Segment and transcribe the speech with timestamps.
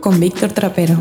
[0.00, 0.96] Con Víctor Trapero.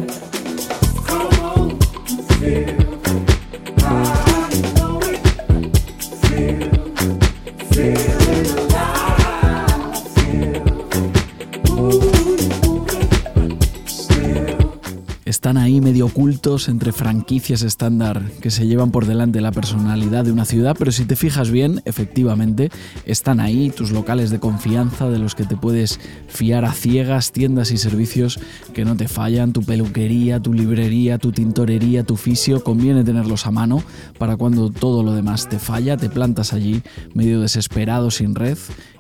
[16.16, 20.94] Ocultos entre franquicias estándar que se llevan por delante la personalidad de una ciudad, pero
[20.94, 22.72] si te fijas bien, efectivamente,
[23.06, 27.72] están ahí tus locales de confianza de los que te puedes fiar a ciegas, tiendas
[27.72, 28.40] y servicios
[28.74, 33.52] que no te fallan, tu peluquería, tu librería, tu tintorería, tu fisio, conviene tenerlos a
[33.52, 33.84] mano
[34.18, 36.82] para cuando todo lo demás te falla, te plantas allí
[37.14, 38.58] medio desesperado sin red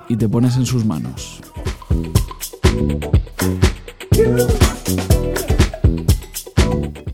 [0.09, 1.39] y te pones en sus manos.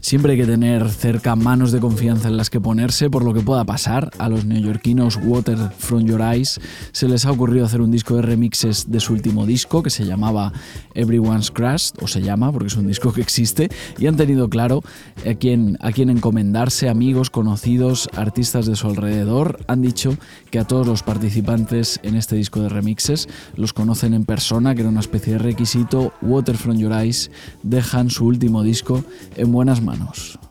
[0.02, 3.42] Siempre hay que tener cerca manos de confianza en las que ponerse por lo que
[3.42, 4.10] pueda pasar.
[4.18, 6.60] A los neoyorquinos Water From Your Eyes
[6.92, 10.04] se les ha ocurrido hacer un disco de remixes de su último disco que se
[10.04, 10.54] llamaba
[10.96, 14.82] Everyone's Crashed, o se llama porque es un disco que existe, y han tenido claro
[15.24, 19.60] a quién, a quién encomendarse, amigos, conocidos, artistas de su alrededor.
[19.68, 20.18] Han dicho
[20.50, 24.82] que a todos los participantes en este disco de remixes los conocen en persona, que
[24.82, 26.12] era una especie de requisito.
[26.24, 27.30] Water From Your Eyes
[27.62, 29.04] dejan su último disco
[29.36, 29.91] en buenas manos.
[29.94, 30.51] You're,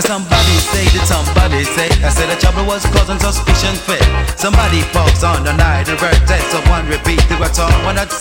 [0.00, 4.04] Somebody say somebody say I said the was causing suspicion fit.
[4.36, 8.12] Somebody falls on the night and birthday, so one repeat to what someone had.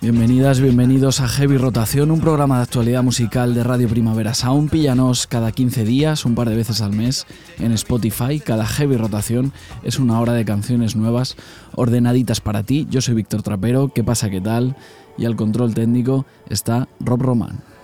[0.00, 4.70] Bienvenidas, bienvenidos a Heavy Rotación, un programa de actualidad musical de Radio Primavera Sound.
[4.70, 7.26] Píllanos cada 15 días, un par de veces al mes,
[7.58, 8.40] en Spotify.
[8.40, 9.52] Cada Heavy Rotación
[9.82, 11.36] es una hora de canciones nuevas,
[11.74, 12.86] ordenaditas para ti.
[12.90, 14.76] Yo soy Víctor Trapero, ¿qué pasa, qué tal?
[15.16, 17.74] Y al control técnico está Rob Roman.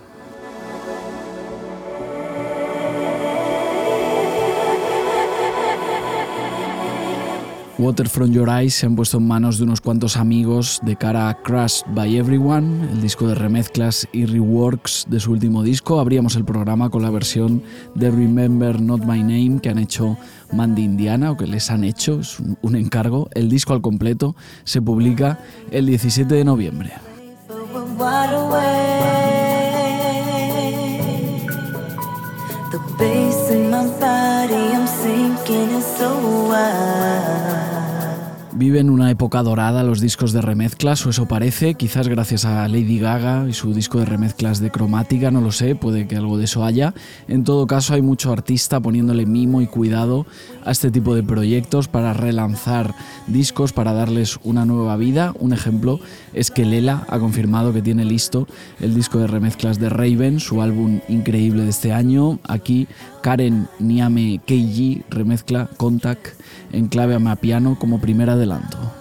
[7.81, 11.29] Water From Your Eyes se han puesto en manos de unos cuantos amigos de cara
[11.29, 15.99] a Crushed by Everyone, el disco de remezclas y reworks de su último disco.
[15.99, 17.63] Abríamos el programa con la versión
[17.95, 20.15] de Remember Not My Name que han hecho
[20.53, 23.29] Mandy Indiana o que les han hecho, es un encargo.
[23.33, 25.39] El disco al completo se publica
[25.71, 27.10] el 17 de noviembre.
[28.01, 28.81] Wide awake.
[32.71, 36.09] The bass in my body, I'm sinking, it's so
[36.49, 37.70] wide.
[38.61, 42.99] Viven una época dorada los discos de remezclas, o eso parece, quizás gracias a Lady
[42.99, 46.43] Gaga y su disco de remezclas de cromática, no lo sé, puede que algo de
[46.43, 46.93] eso haya.
[47.27, 50.27] En todo caso, hay mucho artista poniéndole mimo y cuidado
[50.63, 52.93] a este tipo de proyectos para relanzar
[53.25, 55.33] discos, para darles una nueva vida.
[55.39, 55.99] Un ejemplo
[56.35, 58.47] es que Lela ha confirmado que tiene listo
[58.79, 62.37] el disco de remezclas de Raven, su álbum increíble de este año.
[62.47, 62.87] Aquí
[63.21, 66.27] Karen Niame Keiji remezcla Contact
[66.71, 69.00] en clave a piano como primer adelanto.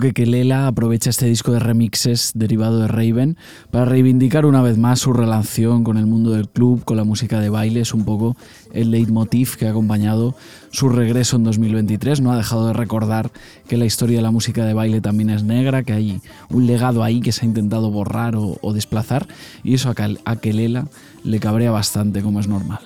[0.00, 3.38] Que Kelela aprovecha este disco de remixes derivado de Raven
[3.70, 7.40] para reivindicar una vez más su relación con el mundo del club, con la música
[7.40, 7.80] de baile.
[7.80, 8.36] Es un poco
[8.74, 10.34] el leitmotiv que ha acompañado
[10.70, 12.20] su regreso en 2023.
[12.20, 13.30] No ha dejado de recordar
[13.68, 17.02] que la historia de la música de baile también es negra, que hay un legado
[17.02, 19.26] ahí que se ha intentado borrar o, desplazar.
[19.64, 20.88] Y eso a Kelela
[21.24, 22.80] le cabrea bastante, como es normal.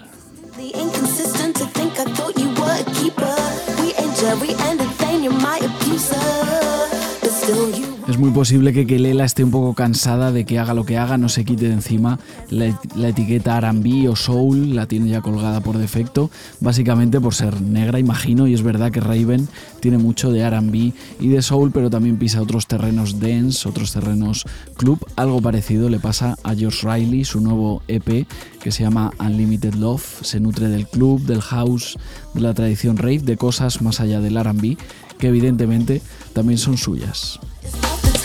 [8.11, 11.17] Es muy posible que Kelela esté un poco cansada de que haga lo que haga,
[11.17, 12.67] no se quite de encima la,
[13.07, 18.49] etiqueta R&B o Soul, la tiene ya colgada por defecto, básicamente por ser negra, imagino,
[18.49, 19.47] y es verdad que Raven
[19.79, 24.45] tiene mucho de R&B y de Soul, pero también pisa otros terrenos dance, otros terrenos
[24.77, 24.99] club.
[25.15, 28.27] Algo parecido le pasa a George Riley, su nuevo EP
[28.61, 31.97] que se llama Unlimited Love, se nutre del club, del house,
[32.35, 34.77] de la tradición rave, de cosas más allá del R&B
[35.17, 36.03] que evidentemente
[36.33, 37.39] también son suyas.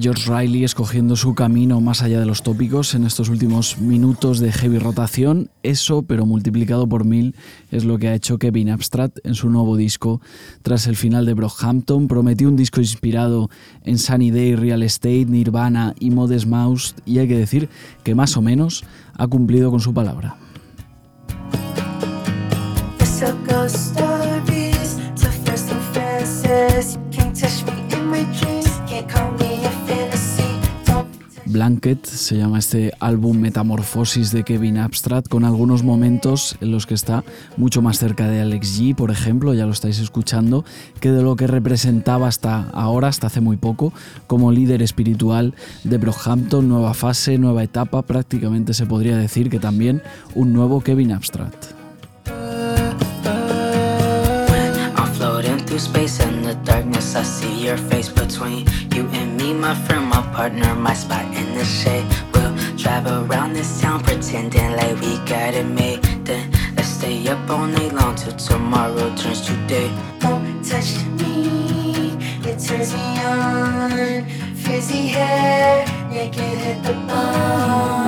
[0.00, 4.52] George Riley escogiendo su camino más allá de los tópicos en estos últimos minutos de
[4.52, 5.50] heavy rotación.
[5.62, 7.34] Eso, pero multiplicado por mil,
[7.70, 10.20] es lo que ha hecho Kevin Abstract en su nuevo disco.
[10.62, 13.50] Tras el final de Brockhampton, prometió un disco inspirado
[13.82, 17.68] en Sunny Day, Real Estate, Nirvana y Modest Mouse, y hay que decir
[18.04, 20.36] que más o menos ha cumplido con su palabra.
[31.48, 36.94] Blanket se llama este álbum Metamorfosis de Kevin Abstract, con algunos momentos en los que
[36.94, 37.24] está
[37.56, 40.64] mucho más cerca de Alex G, por ejemplo, ya lo estáis escuchando,
[41.00, 43.92] que de lo que representaba hasta ahora, hasta hace muy poco,
[44.26, 50.02] como líder espiritual de Brockhampton, nueva fase, nueva etapa, prácticamente se podría decir que también
[50.34, 51.78] un nuevo Kevin Abstract.
[59.60, 62.06] My friend, my partner, my spot in the shade.
[62.32, 66.02] We'll drive around this town pretending like we got it made.
[66.24, 69.90] Then let's stay up all night long till tomorrow turns to day.
[70.20, 72.16] Don't touch me,
[72.48, 74.24] it turns me on.
[74.54, 78.07] Frizzy hair, naked hit the bone.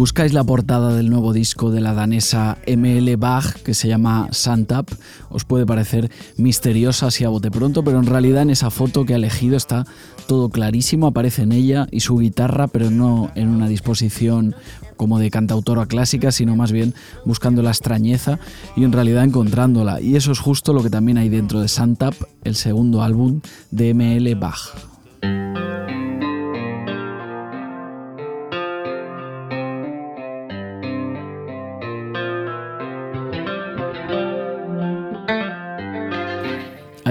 [0.00, 4.88] buscáis la portada del nuevo disco de la danesa ML Bach, que se llama Santap,
[5.28, 9.12] os puede parecer misteriosa así a bote pronto, pero en realidad en esa foto que
[9.12, 9.84] ha elegido está
[10.26, 14.54] todo clarísimo, aparece en ella y su guitarra, pero no en una disposición
[14.96, 16.94] como de cantautora clásica, sino más bien
[17.26, 18.38] buscando la extrañeza
[18.76, 20.00] y en realidad encontrándola.
[20.00, 23.92] Y eso es justo lo que también hay dentro de Santap, el segundo álbum de
[23.92, 24.89] ML Bach.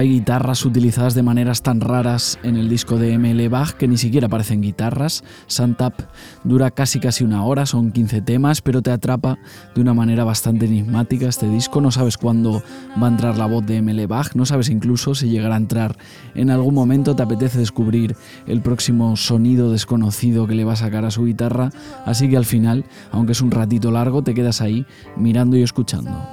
[0.00, 3.98] Hay guitarras utilizadas de maneras tan raras en el disco de ML Bach que ni
[3.98, 5.22] siquiera parecen guitarras.
[5.46, 5.92] Santap
[6.42, 9.38] dura casi casi una hora, son 15 temas, pero te atrapa
[9.74, 11.82] de una manera bastante enigmática este disco.
[11.82, 12.62] No sabes cuándo
[12.96, 15.98] va a entrar la voz de ML Bach, no sabes incluso si llegará a entrar
[16.34, 17.14] en algún momento.
[17.14, 21.72] Te apetece descubrir el próximo sonido desconocido que le va a sacar a su guitarra,
[22.06, 24.86] así que al final, aunque es un ratito largo, te quedas ahí
[25.18, 26.26] mirando y escuchando.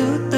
[0.00, 0.29] I suit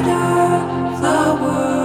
[0.00, 1.79] The flower.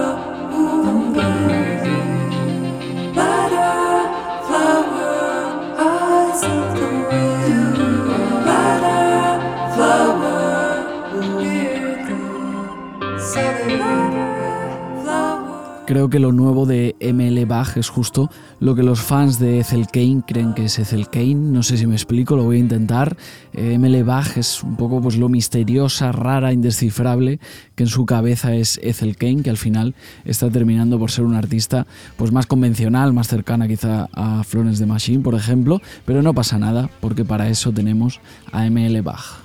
[15.96, 18.30] Creo que lo nuevo de ML Bach es justo
[18.60, 21.36] lo que los fans de Ethel Kane creen que es Ethel Kane.
[21.36, 23.16] No sé si me explico, lo voy a intentar.
[23.54, 27.40] Eh, ML Bach es un poco pues, lo misteriosa, rara, indescifrable
[27.74, 29.94] que en su cabeza es Ethel Kane, que al final
[30.26, 31.86] está terminando por ser una artista
[32.18, 35.80] pues, más convencional, más cercana quizá a Florence de Machine, por ejemplo.
[36.04, 38.20] Pero no pasa nada, porque para eso tenemos
[38.52, 39.40] a ML Bach.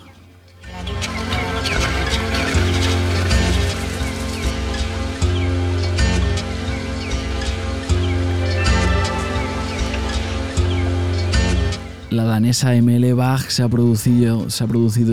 [12.11, 14.45] La danesa ML Bach se ha, producido,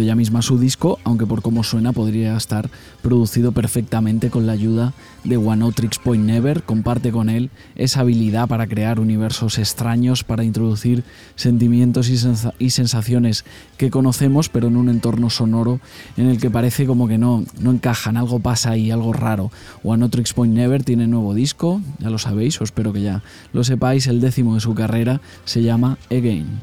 [0.00, 2.70] ya misma su disco, aunque por cómo suena podría estar
[3.02, 5.70] producido perfectamente con la ayuda de One
[6.02, 6.64] Point Never.
[6.64, 11.04] Comparte con él esa habilidad para crear universos extraños, para introducir
[11.36, 13.44] sentimientos y, sensaciones
[13.76, 15.78] que conocemos, pero en un entorno sonoro
[16.16, 19.52] en el que parece como que no, no encajan, algo pasa ahí, algo raro.
[19.84, 24.08] One Point Never tiene nuevo disco, ya lo sabéis, o espero que ya lo sepáis,
[24.08, 26.58] el décimo de su carrera se llama Again.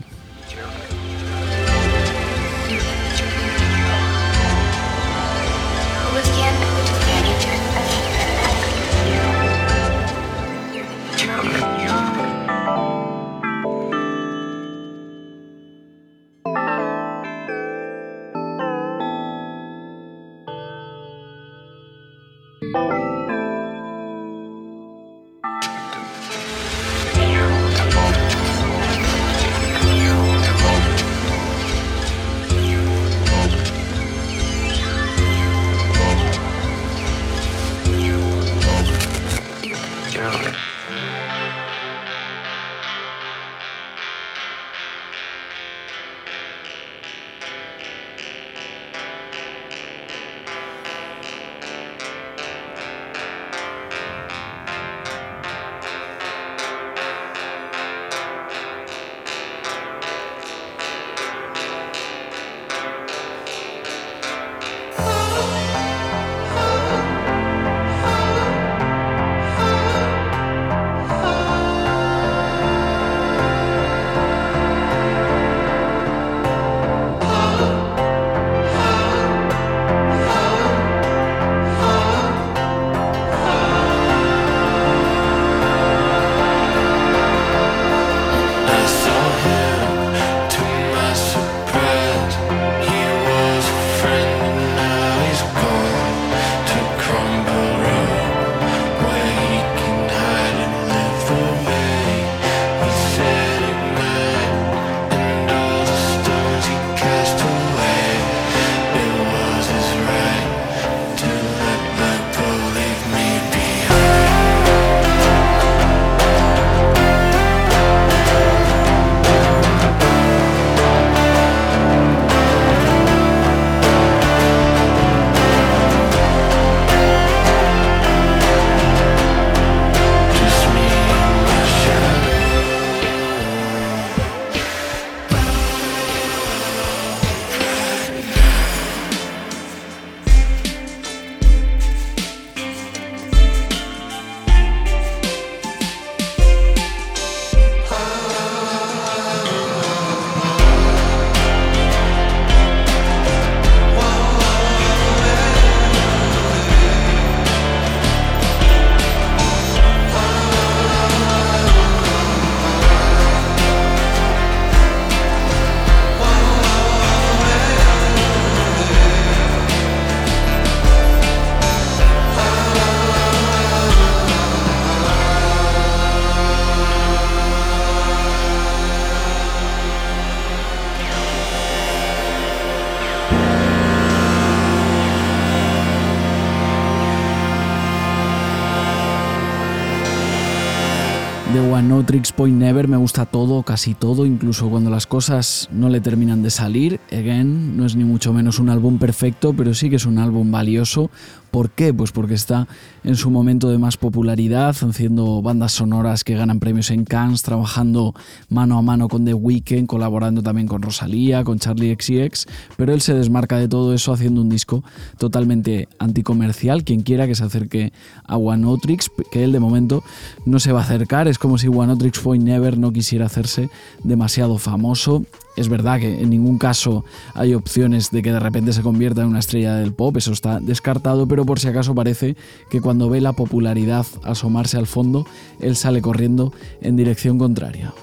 [192.66, 197.00] Never me gusta todo, casi todo, incluso cuando las cosas no le terminan de salir.
[197.12, 200.50] Again, no es ni mucho menos un álbum perfecto, pero sí que es un álbum
[200.50, 201.12] valioso,
[201.56, 201.94] ¿Por qué?
[201.94, 202.68] Pues porque está
[203.06, 208.14] en su momento de más popularidad, haciendo bandas sonoras que ganan premios en Cannes, trabajando
[208.50, 213.00] mano a mano con The Weeknd, colaborando también con Rosalía, con Charlie XCX, pero él
[213.00, 214.84] se desmarca de todo eso haciendo un disco
[215.18, 216.84] totalmente anticomercial.
[216.84, 217.94] Quien quiera que se acerque
[218.26, 220.04] a One Otrix, que él de momento
[220.46, 223.70] no se va a acercar, es como si One Otrix Point Never no quisiera hacerse
[224.04, 228.82] demasiado famoso es verdad que en ningún caso hay opciones de que de repente se
[228.82, 232.36] convierta en una estrella del pop, eso está descartado, pero por si acaso parece
[232.70, 235.26] que cuando ve la popularidad asomarse al fondo,
[235.60, 237.94] él sale corriendo en dirección contraria.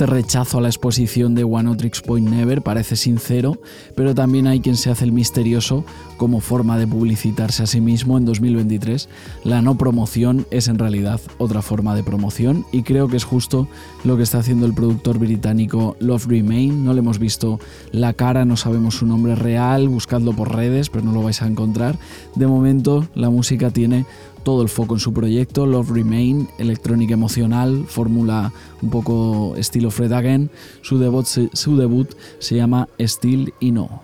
[0.00, 3.60] Este rechazo a la exposición de One Otrix Point Never parece sincero,
[3.94, 5.84] pero también hay quien se hace el misterioso
[6.16, 9.10] como forma de publicitarse a sí mismo en 2023.
[9.44, 13.68] La no promoción es en realidad otra forma de promoción y creo que es justo
[14.02, 16.82] lo que está haciendo el productor británico Love Remain.
[16.82, 17.60] No le hemos visto
[17.92, 21.46] la cara, no sabemos su nombre real, buscadlo por redes, pero no lo vais a
[21.46, 21.98] encontrar.
[22.36, 24.06] De momento la música tiene
[24.50, 30.12] todo el foco en su proyecto, Love Remain, electrónica emocional, fórmula un poco estilo Fred
[30.12, 30.50] Again.
[30.82, 32.08] Su debut, su debut
[32.40, 34.02] se llama Still y No.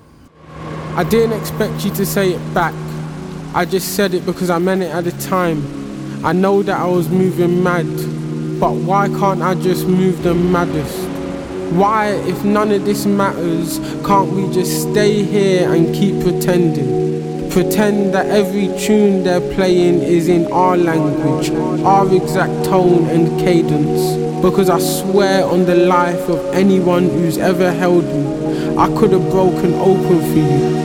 [0.97, 2.73] I didn't expect you to say it back.
[3.57, 5.65] I just said it because I meant it at the time.
[6.25, 7.89] I know that I was moving mad,
[8.61, 10.97] but why can't I just move the maddest?
[11.75, 17.36] Why, if none of this matters, can't we just stay here and keep pretending?
[17.57, 21.49] Pretend that every tune they're playing is in our language,
[21.87, 24.14] our exact tone and cadence.
[24.42, 29.31] Because I swear on the life of anyone who's ever held me, I could have
[29.31, 30.77] broken open for you.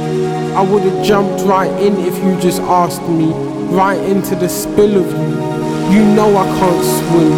[0.56, 3.34] I would have jumped right in if you just asked me,
[3.76, 5.94] right into the spill of you.
[5.94, 7.34] You know I can't swim.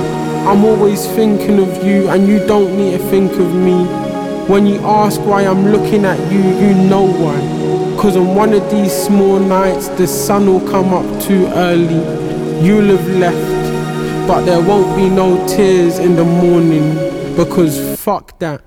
[0.48, 3.84] I'm always thinking of you, and you don't need to think of me.
[4.48, 7.63] When you ask why I'm looking at you, you know why.
[8.04, 12.04] Cause on one of these small nights, the sun will come up too early.
[12.62, 16.96] You'll have left, but there won't be no tears in the morning.
[17.38, 18.62] Because fuck that.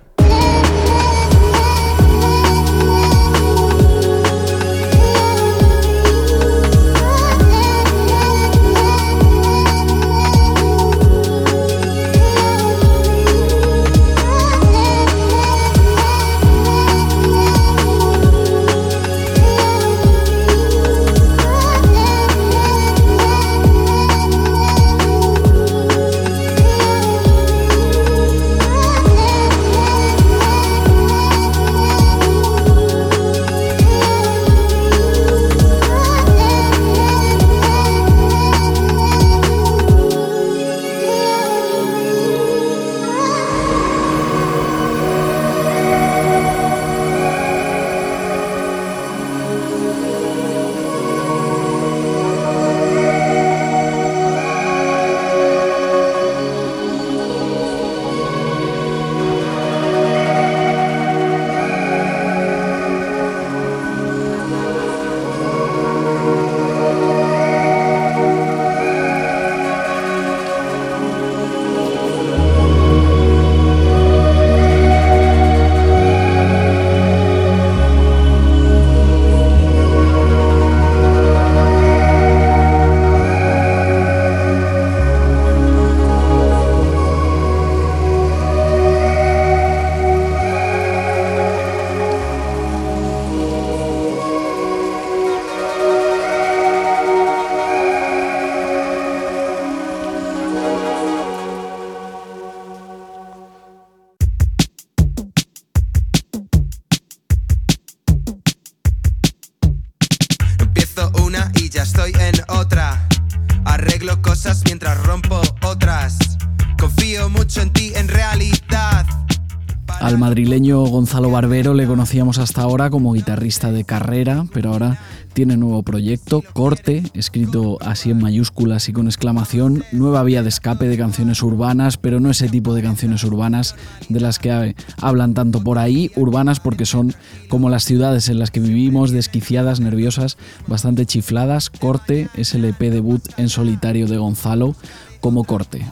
[121.16, 124.98] Gonzalo Barbero le conocíamos hasta ahora como guitarrista de carrera, pero ahora
[125.32, 130.86] tiene nuevo proyecto, Corte, escrito así en mayúsculas y con exclamación, nueva vía de escape
[130.88, 133.76] de canciones urbanas, pero no ese tipo de canciones urbanas
[134.10, 137.14] de las que hablan tanto por ahí, urbanas porque son
[137.48, 141.70] como las ciudades en las que vivimos, desquiciadas, nerviosas, bastante chifladas.
[141.70, 144.76] Corte es el EP debut en solitario de Gonzalo
[145.22, 145.82] como Corte.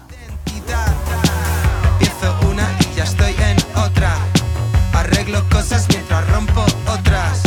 [5.51, 7.43] Cosas mientras rompo otras.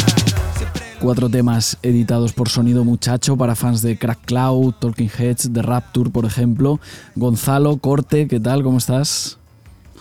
[1.00, 6.10] Cuatro temas editados por Sonido Muchacho para fans de Crack Cloud, Talking Heads, The Rapture,
[6.10, 6.80] por ejemplo.
[7.16, 8.64] Gonzalo, Corte, ¿qué tal?
[8.64, 9.40] ¿Cómo estás?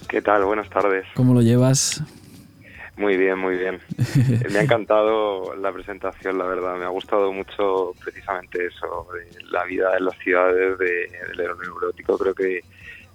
[0.08, 0.44] ¿Qué tal?
[0.44, 1.04] Buenas tardes.
[1.14, 2.02] ¿Cómo lo llevas?
[2.96, 3.78] Muy bien, muy bien.
[4.50, 6.76] Me ha encantado la presentación, la verdad.
[6.76, 12.16] Me ha gustado mucho precisamente eso, de la vida en las ciudades, de, del neurótico.
[12.16, 12.60] Creo que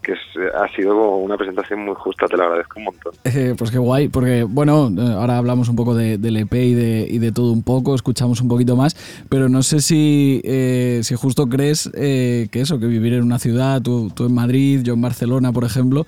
[0.01, 3.13] que ha sido una presentación muy justa, te lo agradezco un montón.
[3.33, 6.73] Eh, pues qué guay, porque bueno, eh, ahora hablamos un poco de, del EP y
[6.73, 8.95] de, y de, todo un poco, escuchamos un poquito más,
[9.29, 13.81] pero no sé si, eh, si justo crees que eso, que vivir en una ciudad,
[13.81, 16.05] tú, tú en Madrid, yo en Barcelona, por ejemplo,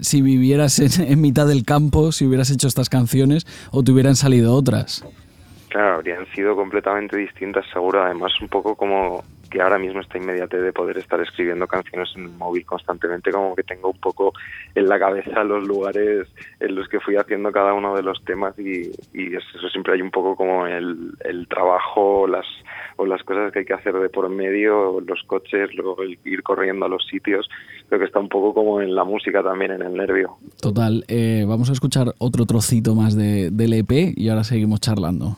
[0.00, 4.16] si vivieras en, en, mitad del campo, si hubieras hecho estas canciones o te hubieran
[4.16, 5.04] salido otras.
[5.68, 10.60] Claro, habrían sido completamente distintas, seguro, además un poco como que ahora mismo está inmediate
[10.60, 14.32] de poder estar escribiendo canciones en el móvil constantemente, como que tengo un poco
[14.74, 16.28] en la cabeza los lugares
[16.60, 20.10] en los que fui haciendo cada uno de los temas y, eso siempre hay un
[20.10, 21.16] poco como el,
[21.48, 22.46] trabajo las,
[22.96, 26.42] o las cosas que hay que hacer de por medio, los coches, luego el ir
[26.42, 27.48] corriendo a los sitios,
[27.88, 30.36] creo que está un poco como en la música también, en el nervio.
[30.60, 35.36] Total, eh, vamos a escuchar otro trocito más de, del EP y ahora seguimos charlando.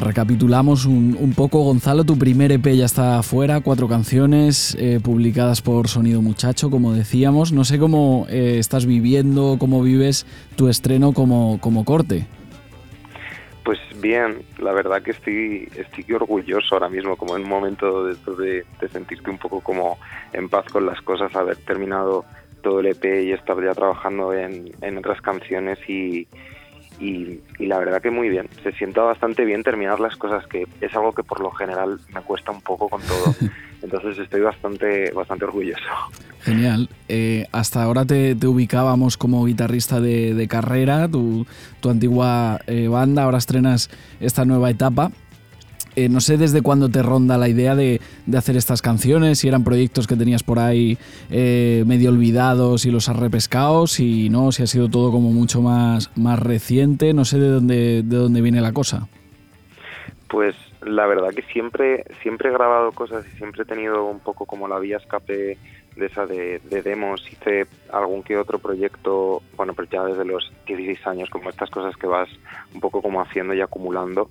[0.00, 1.62] Recapitulamos un, poco.
[1.62, 6.92] Gonzalo, tu primer EP ya está afuera, cuatro canciones eh, publicadas por Sonido Muchacho, como
[6.92, 7.52] decíamos.
[7.52, 12.26] No sé cómo eh, estás viviendo, cómo vives tu estreno como, como corte.
[13.64, 18.64] Pues bien, la verdad que estoy, estoy orgulloso ahora mismo, como en un momento de,
[18.80, 19.98] de, sentirte un poco como
[20.32, 22.24] en paz con las cosas, haber terminado
[22.62, 26.26] todo el EP y estar ya trabajando en, en otras canciones y,
[27.00, 28.48] y, la verdad que muy bien.
[28.62, 32.20] Se sienta bastante bien terminar las cosas, que es algo que por lo general me
[32.22, 33.34] cuesta un poco con todo.
[33.82, 35.84] Entonces estoy bastante, bastante orgulloso.
[36.42, 36.88] Genial.
[37.08, 41.46] Eh, hasta ahora te, ubicábamos como guitarrista de, carrera, tu,
[41.80, 43.90] tu antigua eh, banda, ahora estrenas
[44.20, 45.12] esta nueva etapa.
[45.98, 48.00] Eh, no sé desde cuándo te ronda la idea de,
[48.36, 50.96] hacer estas canciones, si eran proyectos que tenías por ahí
[51.28, 55.60] eh, medio olvidados y los has repescado, si no, si ha sido todo como mucho
[55.60, 59.08] más, más reciente, no sé de dónde, de dónde viene la cosa.
[60.28, 64.46] Pues la verdad que siempre, siempre he grabado cosas y siempre he tenido un poco
[64.46, 65.58] como la vía escape
[65.96, 70.52] de esa de, de, demos, hice algún que otro proyecto, bueno, pero ya desde los
[70.68, 72.28] 16 años, como estas cosas que vas
[72.72, 74.30] un poco como haciendo y acumulando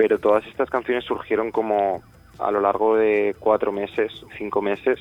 [0.00, 2.02] pero todas estas canciones surgieron como
[2.38, 4.98] a lo largo de cuatro meses, cinco meses,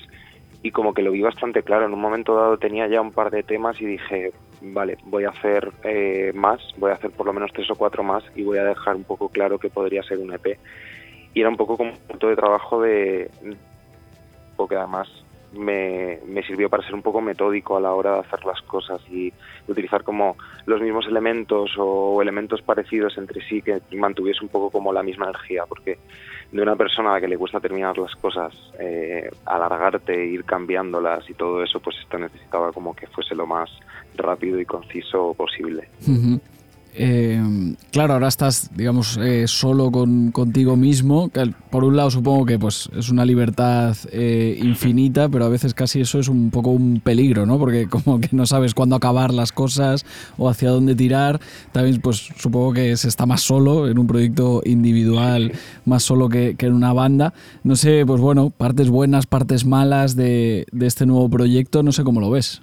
[0.62, 1.86] y como que lo vi bastante claro.
[1.86, 5.30] En un momento dado tenía ya un par de temas y dije, vale, voy a
[5.30, 8.58] hacer eh, más, voy a hacer por lo menos tres o cuatro más y voy
[8.58, 10.60] a dejar un poco claro que podría ser un EP.
[11.34, 13.32] Y era un poco como un punto de trabajo de...
[14.58, 15.08] porque además
[15.54, 19.02] me, me, sirvió para ser un poco metódico a la hora de hacer las cosas
[19.10, 19.34] y
[19.68, 24.94] utilizar como los mismos elementos o elementos parecidos entre sí que mantuviese un poco como
[24.94, 25.98] la misma energía, porque
[26.52, 31.30] de una persona a la que le cuesta terminar las cosas, eh, alargarte, ir cambiándolas
[31.30, 33.70] y todo eso, pues esto necesitaba como que fuese lo más
[34.16, 35.90] rápido y conciso posible.
[36.94, 41.32] Eh, claro, ahora estás, digamos, eh, solo con, contigo mismo.
[41.70, 46.02] por un lado, supongo que pues, es una libertad eh, infinita, pero a veces casi
[46.02, 47.60] eso es un poco un peligro, ¿no?
[47.60, 50.06] Porque como que no sabes cuándo acabar las cosas
[50.38, 51.40] o hacia dónde tirar.
[51.72, 55.54] También, pues supongo que se está más solo en un proyecto individual,
[55.86, 57.34] más solo que, en una banda.
[57.64, 62.04] No sé, pues bueno, partes buenas, partes malas de, de este nuevo proyecto, no sé
[62.04, 62.62] cómo lo ves.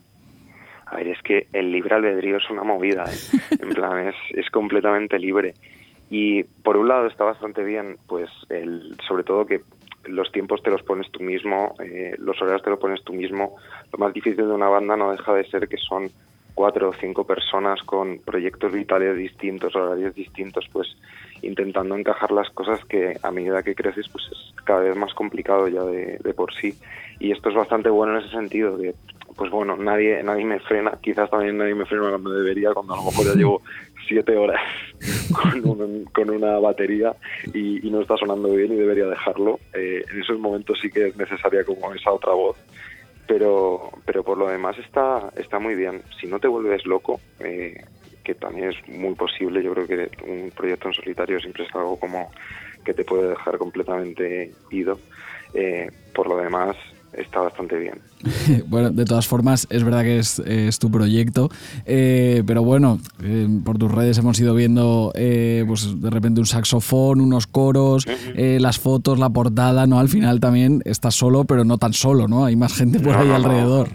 [0.87, 3.39] A ver, es que el libre albedrío es una movida, ¿eh?
[3.61, 5.55] en plan, es, es completamente libre.
[6.11, 9.63] Y por un lado está bastante bien, pues, el, sobre todo que
[10.05, 13.57] los tiempos te los pones tú mismo, eh, los horarios te los pones tú mismo.
[13.93, 16.09] Lo más difícil de una banda no deja de ser que son
[16.55, 20.97] cuatro o cinco personas con proyectos vitales distintos, horarios distintos, pues
[21.43, 25.69] intentando encajar las cosas que a medida que creces pues es cada vez más complicado
[25.69, 26.75] ya de, de por sí.
[27.19, 28.95] Y esto es bastante bueno en ese sentido, de
[29.37, 32.97] pues bueno, nadie, nadie me frena, quizás también nadie me frena cuando debería, cuando a
[32.97, 33.63] lo mejor ya llevo
[34.09, 34.61] siete horas
[35.33, 37.15] con, un- con una batería
[37.53, 39.61] y, y no está sonando bien y debería dejarlo.
[39.75, 42.57] Eh, en esos momentos sí que es necesaria como esa otra voz.
[43.27, 46.03] Pero, pero por lo demás está, está muy bien.
[46.21, 47.75] Si no te vuelves loco, eh,
[48.23, 51.99] que también es muy posible, yo creo que un proyecto en solitario siempre es algo
[51.99, 52.31] como
[52.85, 54.99] que te puede dejar completamente ido.
[55.55, 56.77] Eh, por lo demás,
[57.17, 58.01] está bastante bien.
[58.69, 61.49] Bueno, de todas formas, es verdad que es, es tu proyecto,
[61.85, 66.47] eh, pero bueno, eh, por tus redes hemos ido viendo eh, pues de repente un
[66.47, 69.99] saxofón, unos coros, eh, las fotos, la portada, ¿no?
[69.99, 72.45] Al final también estás solo, pero no tan solo, ¿no?
[72.45, 73.45] Hay más gente por No, ahí no, no.
[73.47, 73.89] alrededor.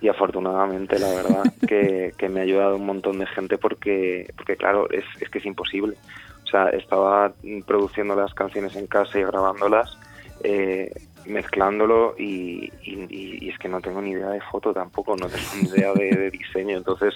[0.00, 4.56] y afortunadamente la verdad que, que me ha ayudado un montón de gente porque porque
[4.56, 5.96] claro es, es que es imposible
[6.44, 7.32] o sea estaba
[7.66, 9.98] produciendo las canciones en casa y grabándolas
[10.44, 10.90] eh,
[11.28, 13.06] mezclándolo y, y-
[13.46, 16.10] y es que no tengo ni idea de foto tampoco no tengo ni idea de,
[16.16, 16.76] de diseño.
[16.76, 17.14] Entonces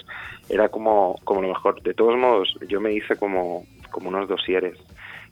[0.49, 1.81] era como como lo mejor.
[1.81, 4.77] De todos modos yo me hice como como unos dosieres.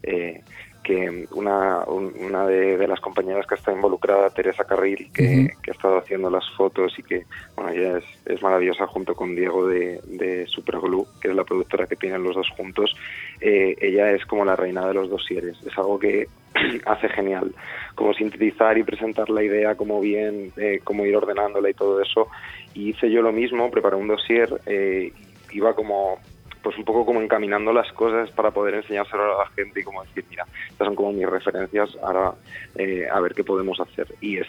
[0.03, 0.41] Eh,
[0.83, 5.61] que una, un- una de, de las compañeras que está involucrada, Teresa Carril, que, Ujú.
[5.61, 7.25] que ha estado haciendo las fotos y que,
[7.55, 11.85] bueno, ella es, es maravillosa junto con Diego de, de Superglue, que es la productora
[11.87, 12.95] que tienen los dos juntos.
[13.39, 15.55] Eh, ella es como la reina de los dosieres.
[15.65, 16.27] Es algo que
[16.85, 17.53] hace genial.
[17.95, 22.27] Como sintetizar y presentar la idea como bien, eh, como ir ordenándola y todo eso.
[22.73, 25.11] Y hice yo lo mismo, preparé un dossier, eh,
[25.51, 26.17] iba como
[26.61, 30.03] pues un poco como encaminando las cosas para poder enseñárselo a la gente y como
[30.03, 32.33] decir, mira, estas son como mis referencias, ahora
[32.75, 34.07] eh, a ver qué podemos hacer.
[34.21, 34.47] Y es,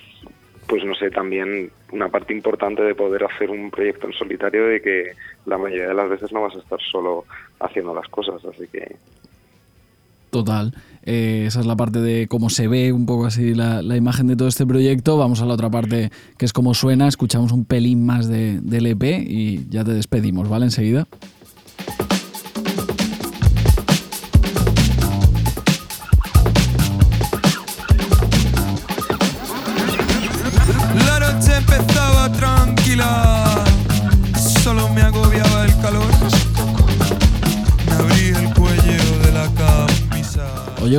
[0.67, 4.81] pues no sé, también una parte importante de poder hacer un proyecto en solitario de
[4.81, 5.13] que
[5.47, 7.25] la mayoría de las veces no vas a estar solo
[7.61, 8.97] haciendo las cosas, así que
[10.33, 10.75] Total.
[11.03, 14.35] Eh, esa es la parte de cómo se ve un poco así la, imagen de
[14.35, 15.19] todo este proyecto.
[15.19, 17.07] Vamos a la otra parte que es cómo suena.
[17.07, 20.65] Escuchamos un pelín más de, del EP y ya te despedimos, ¿vale?
[20.65, 21.07] Enseguida.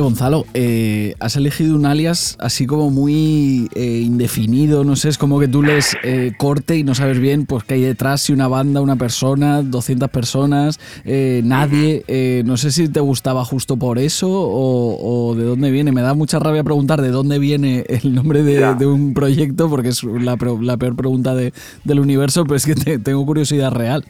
[0.04, 5.40] Gonzalo, eh, has elegido un alias así como muy eh, indefinido, no sé, es como
[5.40, 8.46] que tú lees eh, corte y no sabes bien pues qué hay detrás, si una
[8.48, 12.04] banda, una persona, 200 personas, eh, nadie.
[12.08, 15.90] eh, no sé si te gustaba justo por eso o, o de dónde viene.
[15.92, 20.02] Me da mucha rabia preguntar de dónde viene el nombre de, un proyecto porque es
[20.04, 21.52] la, la peor pregunta de-
[21.84, 24.04] del universo, pero es que te- tengo curiosidad real.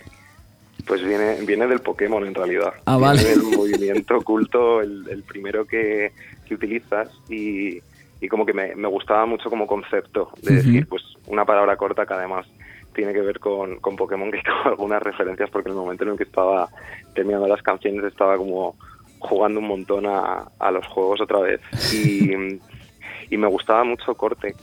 [0.87, 2.75] Pues viene, viene del Pokémon en realidad.
[2.87, 3.23] Ah, Viene vale.
[3.23, 6.13] del movimiento oculto, el, el primero que,
[6.47, 7.81] que utilizas y,
[8.21, 12.07] y como que me, me gustaba mucho como concepto de decir, pues una palabra corta
[12.07, 12.47] que además
[12.95, 16.11] tiene que ver con, con Pokémon, que con algunas referencias, porque en el momento en
[16.11, 16.69] el que estaba
[17.15, 18.77] terminando las canciones estaba como
[19.19, 21.61] jugando un montón a, a los juegos otra vez.
[21.93, 22.31] Y,
[23.31, 24.55] y me gustaba mucho corte.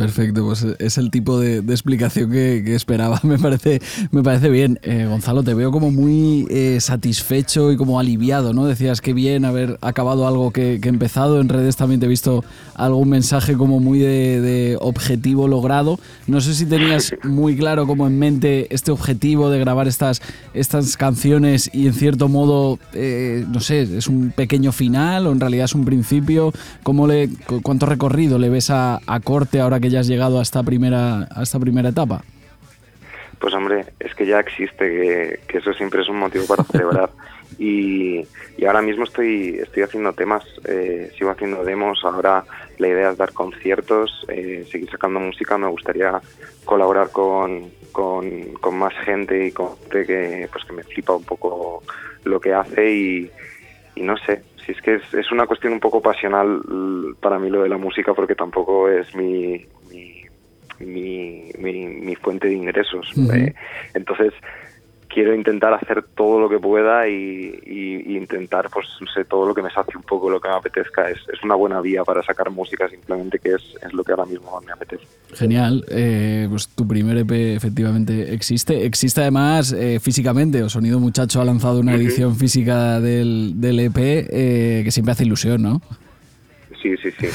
[0.00, 3.20] Perfecto, pues es el tipo de, de explicación que, que esperaba.
[3.24, 3.80] Me parece,
[4.10, 4.78] me parece bien.
[4.82, 8.64] Eh, Gonzalo, te veo como muy eh, satisfecho y como aliviado, ¿no?
[8.66, 11.40] Decías que bien haber acabado algo que, que he empezado.
[11.40, 12.44] En redes también te he visto
[12.74, 16.00] algún mensaje como muy de, de objetivo logrado.
[16.26, 20.22] No sé si tenías muy claro como en mente este objetivo de grabar estas,
[20.54, 25.40] estas canciones y en cierto modo, eh, no sé, es un pequeño final o en
[25.40, 26.52] realidad es un principio.
[26.82, 30.38] ¿Cómo le, cu- ¿Cuánto recorrido le ves a, a corte ahora que ya has llegado
[30.38, 32.22] a esta primera, a esta primera etapa?
[33.38, 37.10] Pues hombre, es que ya existe, que, que eso siempre es un motivo para celebrar.
[37.58, 38.24] Y,
[38.56, 42.44] y ahora mismo estoy, estoy haciendo temas, eh, sigo haciendo demos, ahora
[42.78, 46.20] la idea es dar conciertos, eh, seguir sacando música, me gustaría
[46.64, 51.24] colaborar con, con, con más gente y con gente que, pues que me flipa un
[51.24, 51.82] poco
[52.24, 53.30] lo que hace y,
[53.96, 57.38] y no sé, si es que es, es una cuestión un poco pasional l- para
[57.38, 59.66] mí lo de la música porque tampoco es mi,
[60.80, 63.12] mi, mi, mi, fuente de ingresos.
[63.32, 63.54] Eh,
[63.94, 64.32] entonces
[65.12, 67.12] quiero intentar hacer todo lo que pueda y,
[67.66, 70.46] y- y intentar pues no sé todo lo que me sacie un poco lo que
[70.48, 74.04] me apetezca es, es una buena vía para sacar música simplemente que es, es lo
[74.04, 75.02] que ahora mismo me apetece
[75.34, 78.84] Genial, eh, pues tu primer EP efectivamente existe.
[78.86, 83.96] Existe además eh, físicamente, o Sonido Muchacho ha lanzado una edición física del, del EP
[83.98, 85.80] eh, que siempre hace ilusión, ¿no?
[86.80, 87.26] Sí, sí, sí.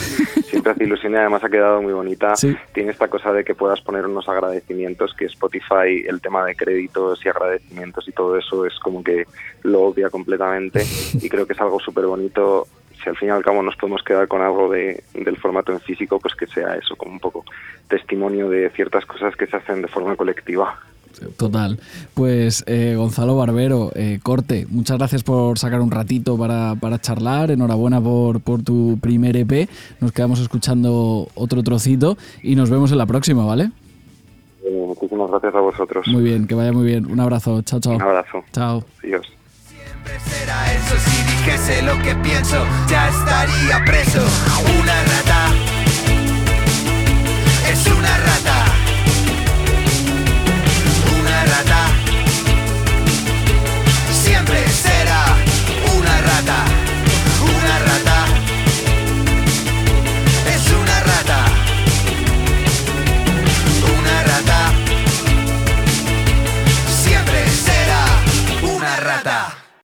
[0.44, 2.36] Siempre hace ilusión y además ha quedado muy bonita.
[2.36, 2.56] Sí.
[2.74, 7.24] Tiene esta cosa de que puedas poner unos agradecimientos, que Spotify, el tema de créditos
[7.24, 9.26] y agradecimientos y todo eso es como que
[9.64, 10.84] lo obvia completamente
[11.14, 12.68] y creo que es algo súper bonito.
[13.04, 15.80] Si al fin y al cabo nos podemos quedar con algo de, del formato en
[15.80, 17.46] físico, pues que sea eso, como un poco
[17.88, 20.80] testimonio de ciertas cosas que se hacen de forma colectiva.
[21.38, 21.80] Total.
[22.14, 27.52] Pues eh, Gonzalo Barbero, eh, Corte, muchas gracias por sacar un ratito para, para charlar.
[27.52, 29.70] Enhorabuena por, por tu primer EP.
[30.00, 33.72] Nos quedamos escuchando otro trocito y nos vemos en la próxima, ¿vale?
[34.64, 36.08] Eh, muchísimas gracias a vosotros.
[36.08, 37.12] Muy bien, que vaya muy bien.
[37.12, 37.62] Un abrazo.
[37.62, 37.96] Chao, chao.
[37.96, 38.44] Un abrazo.
[38.52, 38.84] Chao.
[39.04, 39.28] Adiós.
[40.24, 44.22] Será eso si dijese lo que pienso, ya estaría preso.
[44.82, 45.50] Una rata
[47.72, 48.65] es una rata.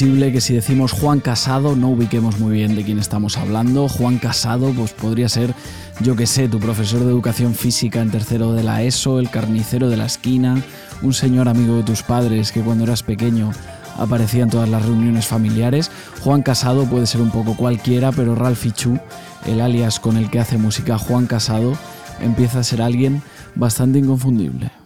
[0.00, 3.86] Que si decimos Juan Casado no ubiquemos muy bien de quién estamos hablando.
[3.86, 5.54] Juan Casado pues podría ser,
[6.00, 9.90] yo que sé, tu profesor de educación física en tercero de la ESO, el carnicero
[9.90, 10.56] de la esquina,
[11.02, 13.52] un señor amigo de tus padres que cuando eras pequeño
[13.98, 15.90] aparecía en todas las reuniones familiares.
[16.22, 18.98] Juan Casado puede ser un poco cualquiera, pero Ralphie Chu,
[19.44, 21.74] el alias con el que hace música Juan Casado,
[22.22, 23.22] empieza a ser alguien
[23.54, 24.79] bastante inconfundible.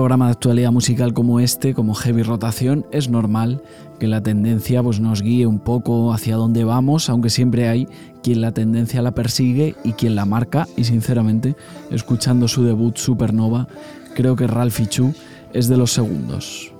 [0.00, 3.62] Programa de actualidad musical como este, como Heavy Rotación, es normal
[3.98, 7.86] que la tendencia pues, nos guíe un poco hacia dónde vamos, aunque siempre hay
[8.22, 10.66] quien la tendencia la persigue y quien la marca.
[10.74, 11.54] Y sinceramente,
[11.90, 13.68] escuchando su debut Supernova,
[14.14, 15.12] creo que Ralphie Chu
[15.52, 16.72] es de los segundos.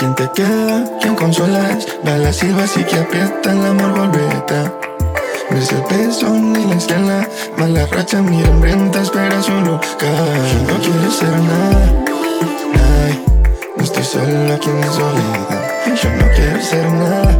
[0.00, 0.82] ¿Quién te queda?
[0.98, 1.86] ¿Quién consolas?
[2.02, 4.72] Da las silbas y que aprieta el amor golpeta.
[5.50, 7.28] Ves el peso ni la escala,
[7.58, 9.82] mala racha, mi hambrienta espera su lugar.
[10.00, 12.04] Yo no quiero ser nada,
[13.04, 13.24] ay,
[13.76, 15.62] no estoy solo aquí en mi soledad.
[16.02, 17.38] Yo no quiero ser nada,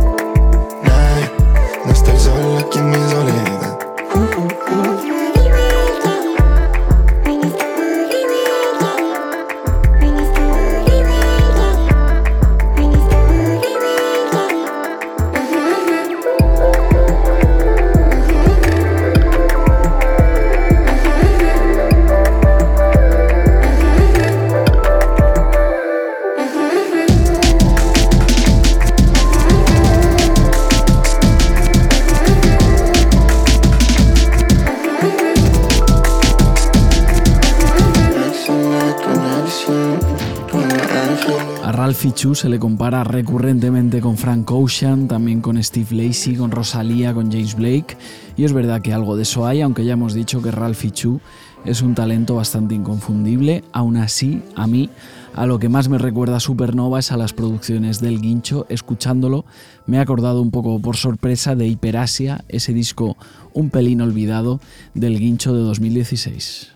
[42.11, 46.51] A Ralphie Chu se le compara recurrentemente con Frank Ocean, también con Steve Lacey, con
[46.51, 47.97] Rosalía, con James Blake,
[48.37, 51.21] y es verdad que algo de eso hay, aunque ya hemos dicho que Ralphie Chu
[51.65, 54.91] es un talento bastante inconfundible, aún así, a mí,
[55.37, 58.67] a lo que más me recuerda Supernova es a las producciones del Guincho.
[58.69, 59.45] Escuchándolo,
[59.87, 63.17] me he acordado un poco por sorpresa de Hiperasia, ese disco
[63.55, 64.59] un pelín olvidado
[64.95, 66.73] del Guincho de 2016.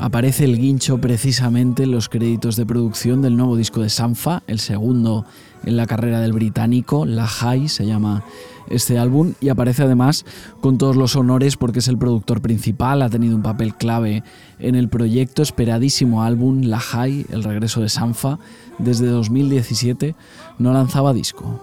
[0.00, 4.58] Aparece el guincho precisamente en los créditos de producción del nuevo disco de Sanfa, el
[4.58, 5.26] segundo
[5.62, 8.24] en la carrera del británico, La High se llama
[8.70, 10.24] este álbum, y aparece además
[10.62, 14.24] con todos los honores porque es el productor principal, ha tenido un papel clave
[14.58, 18.38] en el proyecto, esperadísimo álbum, La High, el regreso de Sanfa,
[18.78, 20.14] desde 2017
[20.58, 21.60] no lanzaba disco.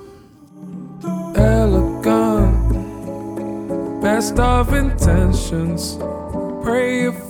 [4.00, 5.98] best of intentions.
[6.64, 7.27] Prayerful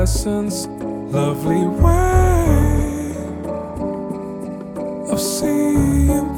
[0.00, 0.66] lessons.
[1.12, 3.14] Lovely way
[5.12, 6.29] of seeing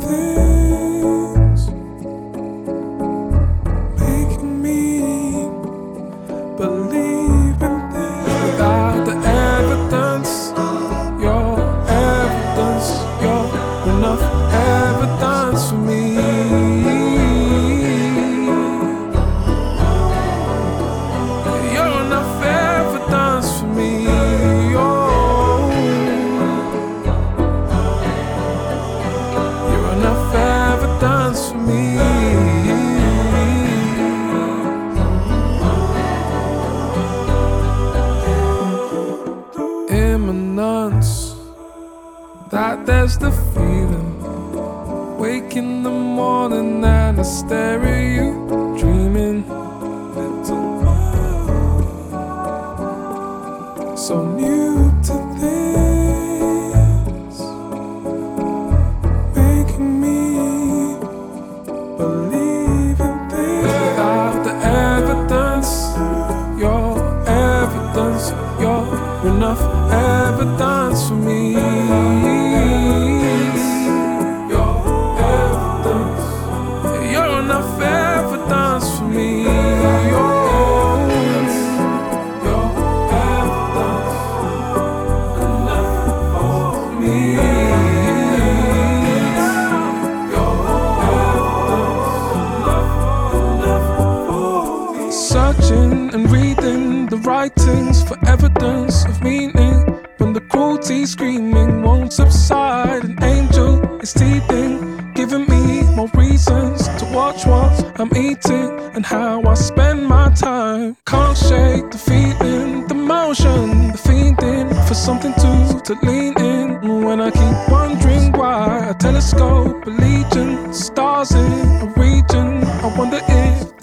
[95.73, 99.75] Searching and reading the writings for evidence of meaning.
[100.19, 107.05] When the cruelty screaming won't subside, an angel is teething, giving me more reasons to
[107.15, 110.97] watch what I'm eating and how I spend my time.
[111.07, 117.05] Can't shake the feeling, the motion, the feeding for something to to lean in.
[117.05, 121.93] When I keep wondering why, a telescope, a legion, stars in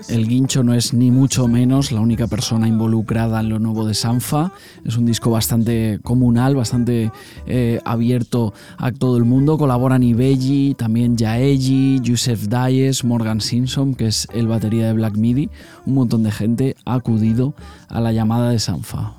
[0.10, 3.94] El Guincho no es ni mucho menos la única persona involucrada en lo nuevo de
[3.94, 4.52] Sanfa.
[4.84, 7.12] Es un disco bastante comunal, bastante
[7.46, 9.60] eh, abierto a todo el mundo.
[9.60, 15.52] Colaboran Ibelli, también Yaeji, Yusef Dayes, Morgan Simpson, que es el batería de Black Midi.
[15.86, 17.54] Un montón de gente ha acudido
[17.88, 19.19] a la llamada de Sanfa.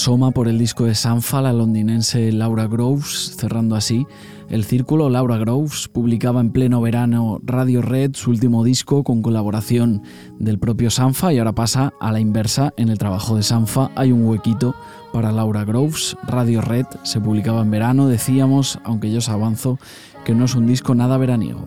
[0.00, 4.06] Asoma por el disco de Sanfa la londinense Laura Groves, cerrando así
[4.48, 5.10] el círculo.
[5.10, 10.02] Laura Groves publicaba en pleno verano Radio Red, su último disco con colaboración
[10.38, 12.72] del propio Sanfa y ahora pasa a la inversa.
[12.78, 14.74] En el trabajo de Sanfa hay un huequito
[15.12, 16.16] para Laura Groves.
[16.26, 19.78] Radio Red se publicaba en verano, decíamos, aunque yo os avanzo,
[20.24, 21.66] que no es un disco nada veraniego.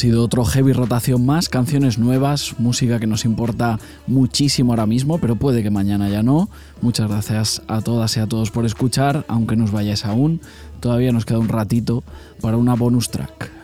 [0.00, 5.36] Sido otro heavy rotación más, canciones nuevas, música que nos importa muchísimo ahora mismo, pero
[5.36, 6.48] puede que mañana ya no.
[6.80, 10.40] Muchas gracias a todas y a todos por escuchar, aunque no os vayáis aún.
[10.80, 12.02] Todavía nos queda un ratito
[12.40, 13.59] para una bonus track.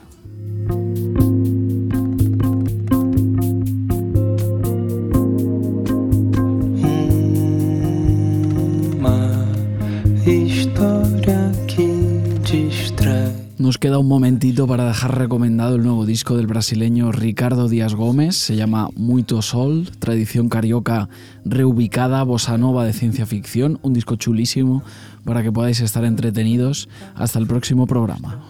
[13.99, 18.37] Un momentito para dejar recomendado el nuevo disco del brasileño Ricardo Díaz Gómez.
[18.37, 21.09] Se llama Muito Sol, tradición carioca
[21.45, 23.79] reubicada, bossa nova de ciencia ficción.
[23.83, 24.83] Un disco chulísimo
[25.25, 26.89] para que podáis estar entretenidos.
[27.15, 28.43] Hasta el próximo programa.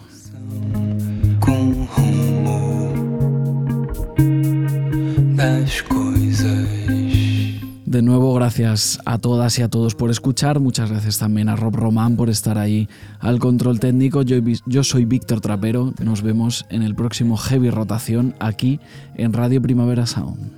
[7.97, 10.59] De nuevo, gracias a todas y a todos por escuchar.
[10.59, 12.87] Muchas gracias también a Rob Román por estar ahí
[13.19, 14.21] al control técnico.
[14.21, 14.37] Yo,
[14.67, 15.95] yo soy Víctor Trapero.
[15.99, 18.79] Nos vemos en el próximo Heavy Rotación aquí
[19.15, 20.51] en Radio Primavera Sound.